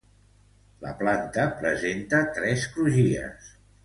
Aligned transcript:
La 0.85 0.93
planta 1.01 1.43
presenta 1.59 2.21
tres 2.39 2.65
crugies. 2.79 3.51